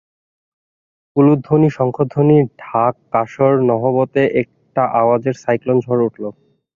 [1.15, 6.23] হুলুধ্বনি শঙ্ঘধ্বনি ঢাক-কাঁসর-নহবতে একটা আওয়াজের সাইক্লোন ঝড় উঠল।